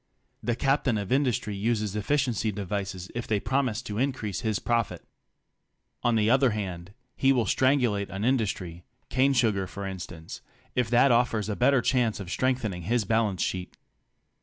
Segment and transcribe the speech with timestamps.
[0.41, 5.05] The captain of industry uses efficiency devices if they promise to increase his profit.
[6.01, 11.11] On the other hand, he will strangulate an industry— cane sugar for in stance—if that
[11.11, 13.77] offers a better chance of strengthening his balance sheet.